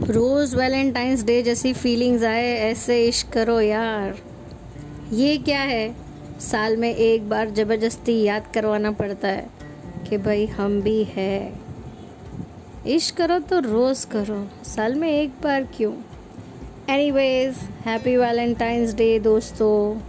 [0.00, 4.18] रोज़ Valentine's Day जैसी feelings आए, ऐसे इश्क करो यार।
[5.12, 5.94] ये क्या है?
[6.40, 9.46] साल में एक बार ज़बरदस्ती याद करवाना पड़ता है
[10.10, 11.52] कि भाई हम भी है।
[12.86, 15.92] इश्क करो तो रोज़ करो, साल में एक बार क्यों?
[16.90, 20.00] Anyways happy Valentine's Day दोस्तों।